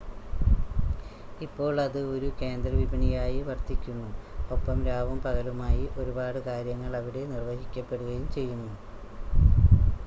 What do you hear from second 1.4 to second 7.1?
ഇപ്പോൾ അത് ഒരു കേന്ദ്ര വിപണിയായി വർത്തിക്കുന്നു, ഒപ്പം രാവും പകലുമായി ഒരുപാട് കാര്യങ്ങൾ